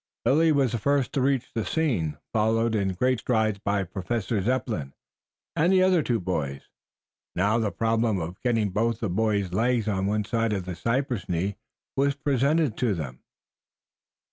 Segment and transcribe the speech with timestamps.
[0.25, 4.93] Lilly was the first to reach the scene, followed in great strides by Professor Zepplin
[5.55, 6.67] and the other two boys.
[7.35, 11.29] Now the problem of getting both the boy's legs on one side of the cypress
[11.29, 11.55] knee
[11.95, 13.19] was presented to them.